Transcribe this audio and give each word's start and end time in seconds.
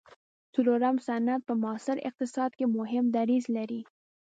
څلورم 0.53 0.95
صنعت 1.07 1.41
په 1.45 1.53
معاصر 1.61 1.97
اقتصاد 2.09 2.51
کې 2.57 2.65
مهم 2.77 3.05
دریځ 3.15 3.45
لري. 3.57 3.81